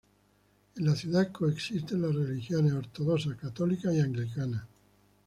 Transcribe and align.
En 0.77 0.83
la 0.85 0.95
ciudad 0.95 1.31
coexisten 1.31 2.01
las 2.01 2.15
religiones 2.15 2.73
Ortodoxa, 2.73 3.37
Católica 3.37 3.93
y 3.93 3.99
Anglicana. 3.99 4.67